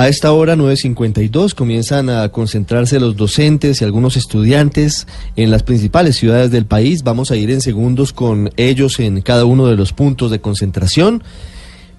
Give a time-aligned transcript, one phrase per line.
[0.00, 5.06] A esta hora, 9.52, comienzan a concentrarse los docentes y algunos estudiantes
[5.36, 7.02] en las principales ciudades del país.
[7.02, 11.22] Vamos a ir en segundos con ellos en cada uno de los puntos de concentración,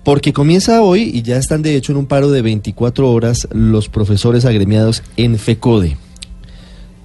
[0.04, 3.88] porque comienza hoy y ya están de hecho en un paro de 24 horas los
[3.88, 5.96] profesores agremiados en FECODE.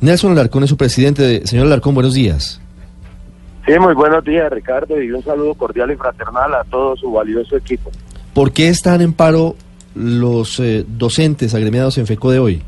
[0.00, 1.46] Nelson Alarcón es su presidente.
[1.46, 2.58] Señor Alarcón, buenos días.
[3.66, 7.54] Sí, muy buenos días, Ricardo, y un saludo cordial y fraternal a todo su valioso
[7.54, 7.90] equipo.
[8.32, 9.56] ¿Por qué están en paro
[9.96, 12.62] los eh, docentes agremiados en FECODE hoy?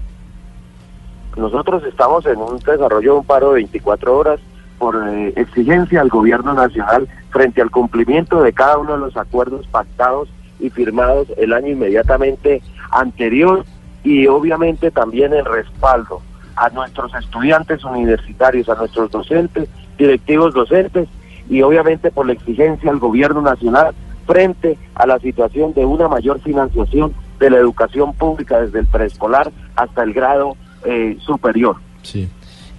[1.36, 4.40] Nosotros estamos en un desarrollo de un paro de 24 horas
[4.78, 9.66] por eh, exigencia al gobierno nacional frente al cumplimiento de cada uno de los acuerdos
[9.68, 13.64] pactados y firmados el año inmediatamente anterior
[14.02, 16.22] y obviamente también el respaldo
[16.56, 21.08] a nuestros estudiantes universitarios, a nuestros docentes, directivos docentes
[21.48, 23.94] y obviamente por la exigencia al gobierno nacional
[24.28, 29.50] frente a la situación de una mayor financiación de la educación pública desde el preescolar
[29.74, 30.54] hasta el grado
[30.84, 31.76] eh, superior.
[32.02, 32.28] Sí.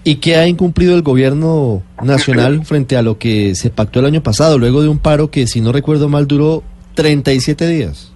[0.04, 4.22] ¿Y qué ha incumplido el gobierno nacional frente a lo que se pactó el año
[4.22, 8.14] pasado, luego de un paro que, si no recuerdo mal, duró 37 días?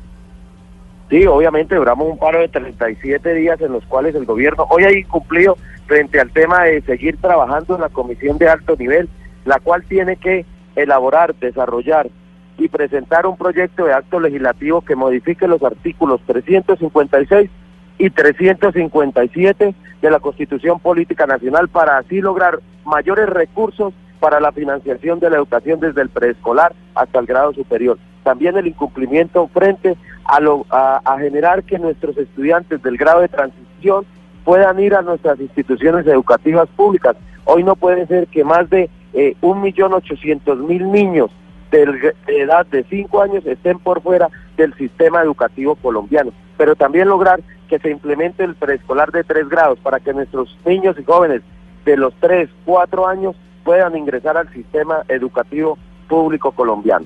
[1.10, 4.98] Sí, obviamente duramos un paro de 37 días en los cuales el gobierno hoy ha
[4.98, 9.10] incumplido frente al tema de seguir trabajando en la comisión de alto nivel,
[9.46, 12.10] la cual tiene que elaborar, desarrollar
[12.58, 17.50] y presentar un proyecto de acto legislativo que modifique los artículos 356
[17.98, 25.20] y 357 de la Constitución Política Nacional para así lograr mayores recursos para la financiación
[25.20, 27.98] de la educación desde el preescolar hasta el grado superior.
[28.24, 34.06] También el incumplimiento frente a, lo, a, generar que nuestros estudiantes del grado de transición
[34.46, 37.18] puedan ir a nuestras instituciones educativas públicas.
[37.46, 41.32] Hoy no puede ser que más de eh, un millón ochocientos mil niños
[41.74, 47.42] de edad de 5 años estén por fuera del sistema educativo colombiano, pero también lograr
[47.68, 51.42] que se implemente el preescolar de 3 grados para que nuestros niños y jóvenes
[51.86, 57.06] de los 3, 4 años puedan ingresar al sistema educativo público colombiano.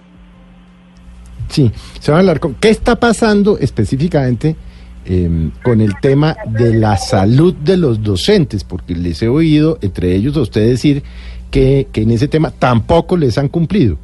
[1.48, 4.58] Sí, se va a hablar con qué está pasando específicamente
[5.06, 10.14] eh, con el tema de la salud de los docentes, porque les he oído, entre
[10.14, 11.04] ellos, a usted decir
[11.50, 13.98] que, que en ese tema tampoco les han cumplido.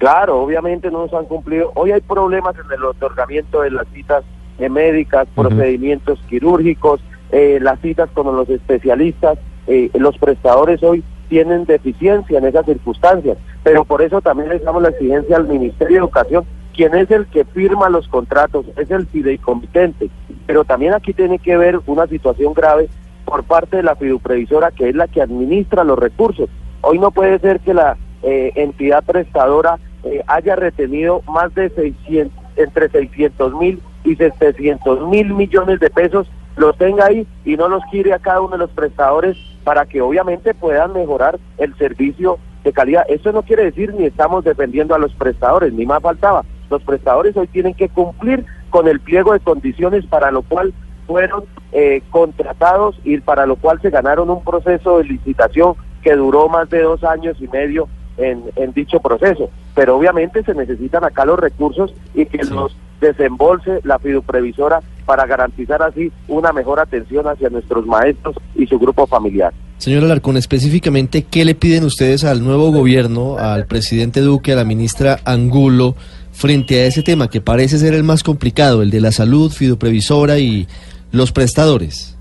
[0.00, 1.72] Claro, obviamente no nos han cumplido.
[1.74, 4.24] Hoy hay problemas en el otorgamiento de las citas
[4.58, 7.02] médicas, procedimientos quirúrgicos,
[7.32, 9.38] eh, las citas con los especialistas.
[9.66, 14.80] Eh, los prestadores hoy tienen deficiencia en esas circunstancias, pero por eso también les damos
[14.80, 16.44] la exigencia al Ministerio de Educación,
[16.74, 20.08] quien es el que firma los contratos, es el fideicomitente.
[20.46, 22.88] Pero también aquí tiene que ver una situación grave
[23.26, 26.48] por parte de la fiduprevisora, que es la que administra los recursos.
[26.80, 32.32] Hoy no puede ser que la eh, entidad prestadora eh, haya retenido más de 600,
[32.56, 37.82] entre 600 mil y 700 mil millones de pesos, los tenga ahí y no los
[37.90, 42.72] quiere a cada uno de los prestadores para que obviamente puedan mejorar el servicio de
[42.72, 43.04] calidad.
[43.08, 46.44] Eso no quiere decir ni estamos defendiendo a los prestadores, ni más faltaba.
[46.68, 50.72] Los prestadores hoy tienen que cumplir con el pliego de condiciones para lo cual
[51.06, 56.48] fueron eh, contratados y para lo cual se ganaron un proceso de licitación que duró
[56.48, 57.88] más de dos años y medio
[58.20, 59.50] en, en dicho proceso.
[59.74, 65.82] Pero obviamente se necesitan acá los recursos y que los desembolse la fiduprevisora para garantizar
[65.82, 69.52] así una mejor atención hacia nuestros maestros y su grupo familiar.
[69.78, 74.64] Señor Alarcón, específicamente, ¿qué le piden ustedes al nuevo gobierno, al presidente Duque, a la
[74.64, 75.94] ministra Angulo,
[76.32, 80.38] frente a ese tema que parece ser el más complicado, el de la salud, fiduprevisora
[80.38, 80.68] y
[81.12, 82.18] los prestadores?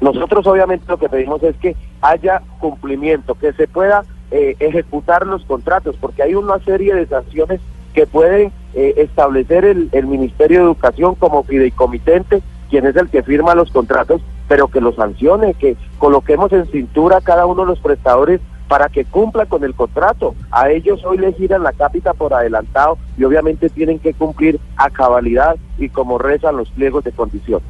[0.00, 5.44] Nosotros obviamente lo que pedimos es que haya cumplimiento, que se pueda eh, ejecutar los
[5.44, 7.60] contratos, porque hay una serie de sanciones
[7.92, 13.54] que puede eh, establecer el, Ministerio de Educación como fideicomitente, quien es el que firma
[13.54, 17.80] los contratos, pero que los sancione, que coloquemos en cintura a cada uno de los
[17.80, 20.34] prestadores para que cumpla con el contrato.
[20.50, 24.88] A ellos hoy les giran la cápita por adelantado y obviamente tienen que cumplir a
[24.88, 27.60] cabalidad y como rezan los pliegos de condición.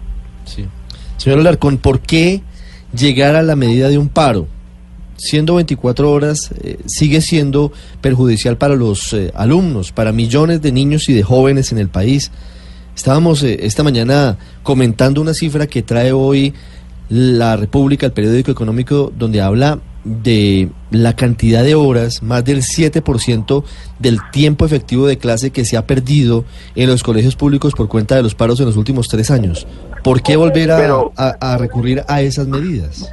[0.45, 0.69] Sí.
[1.17, 2.43] Señor Alarcón, ¿por qué
[2.95, 4.47] llegar a la medida de un paro?
[5.17, 11.09] Siendo 24 horas, eh, sigue siendo perjudicial para los eh, alumnos, para millones de niños
[11.09, 12.31] y de jóvenes en el país.
[12.97, 16.53] Estábamos eh, esta mañana comentando una cifra que trae hoy
[17.09, 23.63] la República, el periódico económico, donde habla de la cantidad de horas, más del 7%
[24.01, 26.45] del tiempo efectivo de clase que se ha perdido
[26.75, 29.67] en los colegios públicos por cuenta de los paros en los últimos tres años.
[30.03, 33.09] ¿Por qué volver a, Pero- a- a recurrir a esas medidas?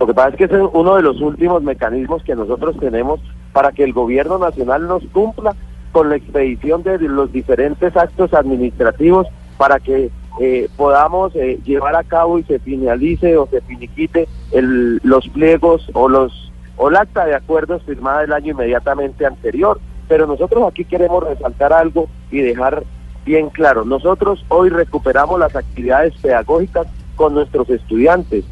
[0.00, 3.20] Lo que pasa es que ese es uno de los últimos mecanismos que nosotros tenemos
[3.52, 5.54] para que el gobierno nacional nos cumpla
[5.92, 10.10] con la expedición de los diferentes actos administrativos para que
[10.40, 15.90] eh, podamos eh, llevar a cabo y se finalice o se finiquite el- los pliegos
[15.94, 19.80] o los o el acta de acuerdos firmada el año inmediatamente anterior.
[20.06, 22.84] Pero nosotros aquí queremos resaltar algo y dejar
[23.26, 23.84] bien claro.
[23.84, 26.86] Nosotros hoy recuperamos las actividades pedagógicas
[27.16, 28.44] con nuestros estudiantes.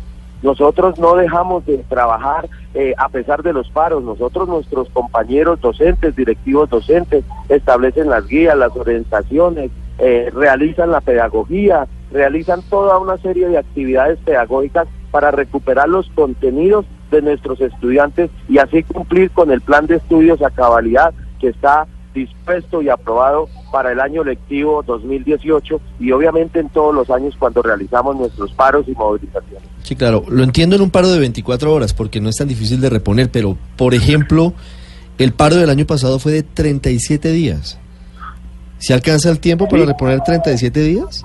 [0.42, 4.02] Nosotros no dejamos de trabajar eh, a pesar de los paros.
[4.02, 11.86] Nosotros, nuestros compañeros docentes, directivos docentes, establecen las guías, las orientaciones, eh, realizan la pedagogía,
[12.10, 18.58] realizan toda una serie de actividades pedagógicas para recuperar los contenidos de nuestros estudiantes y
[18.58, 23.92] así cumplir con el plan de estudios a cabalidad que está dispuesto y aprobado para
[23.92, 28.92] el año lectivo 2018 y obviamente en todos los años cuando realizamos nuestros paros y
[28.92, 29.68] movilizaciones.
[29.82, 32.80] Sí, claro, lo entiendo en un paro de 24 horas porque no es tan difícil
[32.80, 34.54] de reponer, pero por ejemplo,
[35.18, 37.78] el paro del año pasado fue de 37 días.
[38.78, 39.88] ¿Se alcanza el tiempo para Sí.
[39.88, 41.22] reponer 37 días?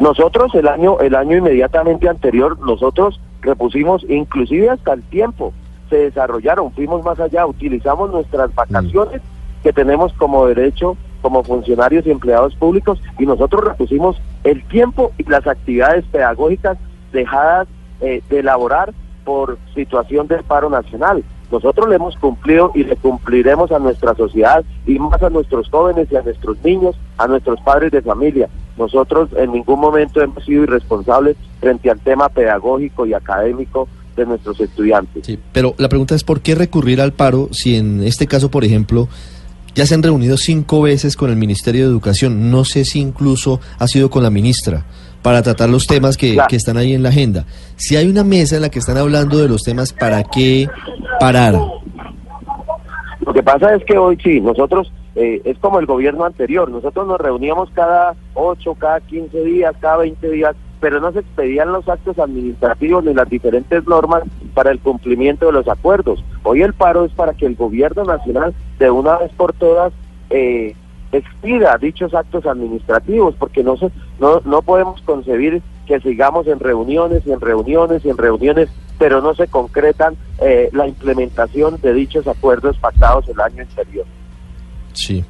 [0.00, 5.54] Nosotros el año el año inmediatamente anterior nosotros repusimos inclusive hasta el tiempo
[5.88, 9.22] se desarrollaron, fuimos más allá, utilizamos nuestras vacaciones
[9.62, 15.24] que tenemos como derecho como funcionarios y empleados públicos y nosotros repusimos el tiempo y
[15.30, 16.76] las actividades pedagógicas
[17.12, 17.68] dejadas
[18.00, 18.92] eh, de elaborar
[19.24, 21.22] por situación del paro nacional.
[21.50, 26.08] Nosotros le hemos cumplido y le cumpliremos a nuestra sociedad y más a nuestros jóvenes
[26.10, 28.48] y a nuestros niños, a nuestros padres de familia.
[28.78, 33.86] Nosotros en ningún momento hemos sido irresponsables frente al tema pedagógico y académico
[34.16, 35.26] de nuestros estudiantes.
[35.26, 38.64] Sí, pero la pregunta es ¿por qué recurrir al paro si en este caso, por
[38.64, 39.08] ejemplo,
[39.74, 42.50] ya se han reunido cinco veces con el Ministerio de Educación?
[42.50, 44.84] No sé si incluso ha sido con la ministra
[45.22, 46.48] para tratar los temas que, Claro.
[46.48, 47.44] que están ahí en la agenda.
[47.76, 50.68] Si hay una mesa en la que están hablando de los temas, ¿para qué
[51.20, 51.54] parar?
[53.24, 57.06] Lo que pasa es que hoy sí, nosotros, eh, es como el gobierno anterior, nosotros
[57.06, 61.88] nos reuníamos cada 8, cada 15 días, cada 20 días, pero no se expedían los
[61.88, 66.24] actos administrativos ni las diferentes normas para el cumplimiento de los acuerdos.
[66.42, 69.92] Hoy el paro es para que el gobierno nacional de una vez por todas
[70.28, 70.74] eh,
[71.12, 77.24] expida dichos actos administrativos, porque no, se, no, no podemos concebir que sigamos en reuniones
[77.26, 78.68] y en reuniones y en reuniones,
[78.98, 84.04] pero no se concretan eh, la implementación de dichos acuerdos pactados el año anterior.
[84.94, 85.24] Sí.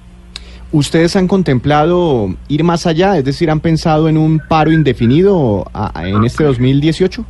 [0.73, 3.19] ¿Ustedes han contemplado ir más allá?
[3.19, 7.25] Es decir, ¿han pensado en un paro indefinido en este 2018?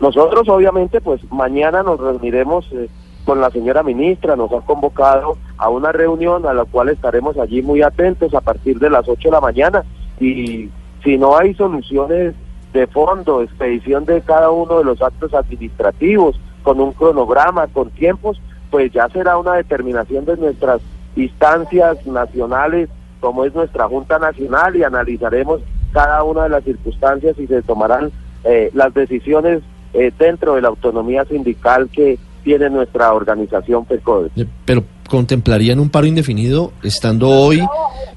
[0.00, 2.88] Nosotros obviamente pues mañana nos reuniremos eh,
[3.24, 7.62] con la señora ministra, nos ha convocado a una reunión a la cual estaremos allí
[7.62, 9.84] muy atentos a partir de las 8 de la mañana
[10.18, 10.70] y
[11.04, 12.34] si no hay soluciones
[12.72, 18.40] de fondo, expedición de cada uno de los actos administrativos, con un cronograma, con tiempos,
[18.70, 20.80] pues ya será una determinación de nuestras
[21.18, 22.88] instancias nacionales,
[23.20, 25.60] como es nuestra Junta Nacional, y analizaremos
[25.92, 28.10] cada una de las circunstancias y se tomarán
[28.44, 29.62] eh, las decisiones
[29.94, 34.30] eh, dentro de la autonomía sindical que tiene nuestra organización FECODE.
[34.36, 37.62] Eh, Pero contemplarían un paro indefinido estando hoy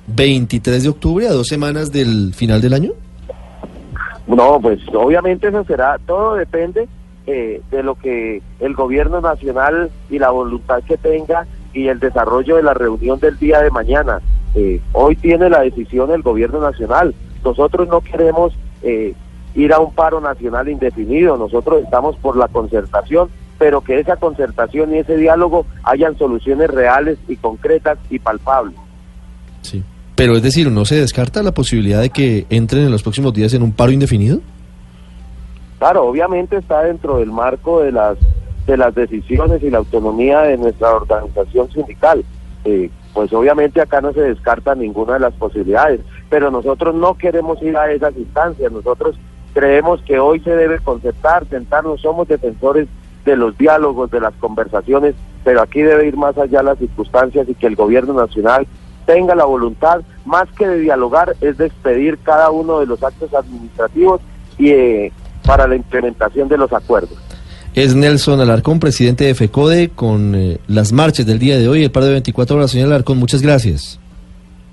[0.08, 2.92] 23 de octubre a dos semanas del final del año?
[4.28, 6.88] No, pues obviamente eso será, todo depende
[7.28, 12.56] eh, de lo que el gobierno nacional y la voluntad que tenga y el desarrollo
[12.56, 14.22] de la reunión del día de mañana.
[14.56, 17.16] Eh, hoy tiene la decisión el gobierno nacional.
[17.44, 19.14] Nosotros no queremos eh,
[19.56, 24.94] ir a un paro nacional indefinido, nosotros estamos por la concertación, pero que esa concertación
[24.94, 28.76] y ese diálogo hayan soluciones reales y concretas y palpables.
[29.62, 29.84] Sí.
[30.16, 33.54] Pero es decir, ¿no se descarta la posibilidad de que entren en los próximos días
[33.54, 34.40] en un paro indefinido?
[35.80, 38.18] Claro, obviamente está dentro del marco de las
[38.66, 42.24] de las decisiones y la autonomía de nuestra organización sindical.
[42.64, 47.62] Eh, pues obviamente acá no se descarta ninguna de las posibilidades, pero nosotros no queremos
[47.62, 48.72] ir a esas instancias.
[48.72, 49.18] Nosotros
[49.54, 52.88] creemos que hoy se debe concertar, sentarnos, somos defensores
[53.26, 57.54] de los diálogos, de las conversaciones, pero aquí debe ir más allá las circunstancias y
[57.54, 58.68] que el gobierno nacional
[59.06, 63.34] tenga la voluntad, más que de dialogar, es de expedir cada uno de los actos
[63.34, 64.22] administrativos
[64.58, 65.12] y eh,
[65.46, 67.18] para la implementación de los acuerdos.
[67.74, 71.92] Es Nelson Alarcón, presidente de FECODE, con eh, las marchas del día de hoy, el
[71.92, 72.72] paro de 24 horas.
[72.72, 73.98] Señor Alarcón, muchas gracias.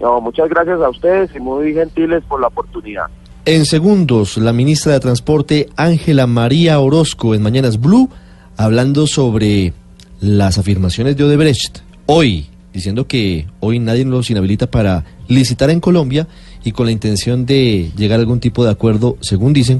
[0.00, 3.06] No, muchas gracias a ustedes y muy gentiles por la oportunidad.
[3.44, 8.08] En segundos, la ministra de Transporte Ángela María Orozco en Mañanas Blue
[8.56, 9.72] hablando sobre
[10.20, 11.78] las afirmaciones de Odebrecht.
[12.06, 16.26] Hoy, diciendo que hoy nadie los inhabilita para licitar en Colombia
[16.64, 19.78] y con la intención de llegar a algún tipo de acuerdo, según dicen,